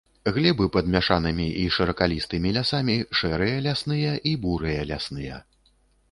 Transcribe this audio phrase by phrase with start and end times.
[0.35, 5.37] Глебы пад мяшанымі і шыракалістымі лясамі шэрыя лясныя і бурыя лясныя.